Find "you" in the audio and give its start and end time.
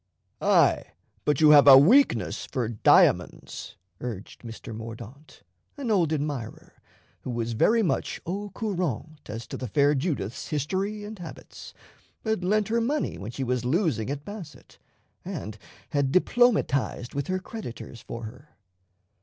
1.41-1.51